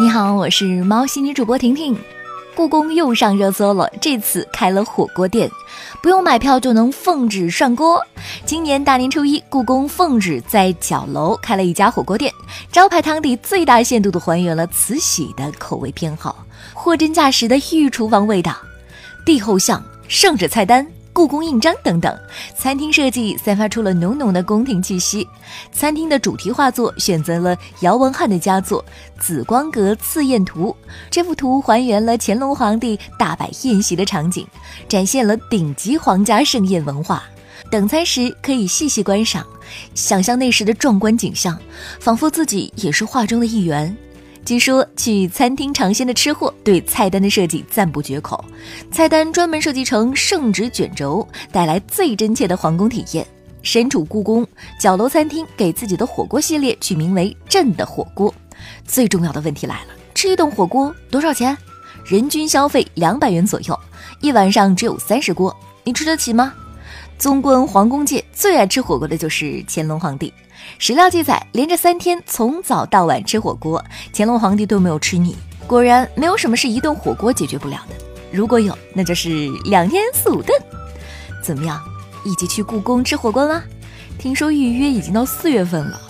[0.00, 1.94] 你好，我是猫系女主播婷婷。
[2.56, 5.50] 故宫又上热搜了，这次开了火锅店，
[6.02, 8.02] 不用买票就能奉旨涮锅。
[8.46, 12.32] 今年大年初一，故宫奉旨在角楼开了一家火锅店，
[12.72, 18.56] 招牌汤底最大限度地还原了慈禧的口味偏好，货真价实的御厨房味道，
[19.26, 20.86] 帝后像、圣旨菜单。
[21.12, 22.18] 故宫印章等等，
[22.56, 25.26] 餐厅设计散发出了浓浓的宫廷气息。
[25.72, 28.82] 餐厅的主题画作选择了姚文翰的佳作
[29.20, 30.74] 《紫光阁赐宴图》，
[31.10, 34.46] 这幅图还原了乾隆皇帝大摆宴席的场景，
[34.88, 37.22] 展现了顶级皇家盛宴文化。
[37.70, 39.44] 等餐时可以细细观赏，
[39.94, 41.58] 想象那时的壮观景象，
[41.98, 43.94] 仿佛自己也是画中的一员。
[44.44, 48.44] 据说去餐厅尝鲜的吃货对菜单的设计赞不绝口，
[48.90, 53.26] 菜单专门设计成圣旨卷轴，带来最真切的皇宫体验。
[53.62, 54.46] 身处故宫
[54.80, 58.34] 角楼餐厅，给自己的火锅系列取名为“朕的火锅”。
[58.84, 61.56] 最重要的问题来了，吃一顿火锅多少钱？
[62.06, 63.78] 人均消费两百元左右，
[64.20, 65.54] 一晚上只有三十锅，
[65.84, 66.54] 你吃得起吗？
[67.20, 70.32] 纵观皇宫界，最爱吃火锅的就是乾隆皇帝。
[70.78, 75.36] 史料记载，连着三天从早到晚吃火锅，乾隆皇帝都没有吃腻。
[75.66, 77.94] 果然，没有什么是一顿火锅解决不了的。
[78.32, 80.58] 如果有，那就是两天四五顿。
[81.44, 81.78] 怎么样，
[82.24, 83.62] 一起去故宫吃火锅吗？
[84.18, 86.00] 听说预约已经到四月份了。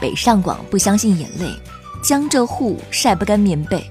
[0.00, 1.54] 北上广不相信眼泪，
[2.02, 3.88] 江浙沪晒不干棉被。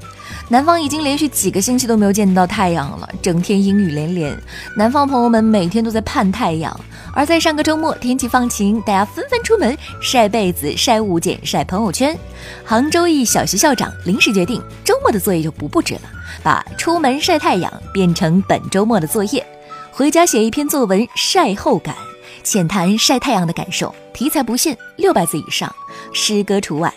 [0.47, 4.36] 南方已经连续几个星期都没有见到太阳了，整天阴雨连连。
[4.75, 6.80] 南方朋友们每天都在盼太阳，
[7.13, 12.17] 而在上个周末天气放晴，大家纷纷出门晒被子、晒物件、晒朋友圈。
[12.66, 16.02] 杭州一小学校长临时决定，周末的作业就不布置了，
[16.41, 19.45] 把出门晒太阳变成本周末的作业，
[19.91, 21.95] 回家写一篇作文晒后感，
[22.43, 25.73] 浅谈晒太阳的感受，题材不限，六百字以上，
[26.11, 26.91] 诗歌除外。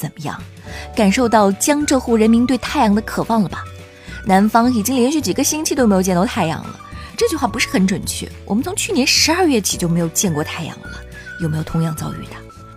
[0.00, 0.42] 怎么样？
[0.96, 3.62] 感受到江浙沪人民对太阳的渴望了吧？
[4.24, 6.80] 南方已经连续几个星期都没有见到太阳了。
[7.16, 8.26] 这句话不是很准确。
[8.46, 10.88] 我们从去年十二月起就没有见过太阳了。
[11.42, 12.32] 有没有同样遭遇的？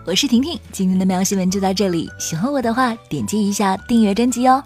[0.06, 2.10] 我是婷婷，今天的喵新闻就到这里。
[2.20, 4.62] 喜欢我的话，点击一下订阅专辑哦。